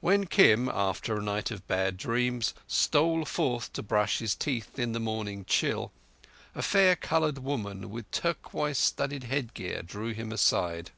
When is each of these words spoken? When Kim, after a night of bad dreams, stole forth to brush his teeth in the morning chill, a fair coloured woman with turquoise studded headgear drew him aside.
When 0.00 0.26
Kim, 0.26 0.68
after 0.68 1.16
a 1.16 1.22
night 1.22 1.52
of 1.52 1.68
bad 1.68 1.96
dreams, 1.96 2.52
stole 2.66 3.24
forth 3.24 3.72
to 3.74 3.82
brush 3.84 4.18
his 4.18 4.34
teeth 4.34 4.76
in 4.76 4.90
the 4.90 4.98
morning 4.98 5.44
chill, 5.44 5.92
a 6.52 6.62
fair 6.62 6.96
coloured 6.96 7.38
woman 7.38 7.88
with 7.88 8.10
turquoise 8.10 8.78
studded 8.78 9.22
headgear 9.22 9.82
drew 9.82 10.14
him 10.14 10.32
aside. 10.32 10.90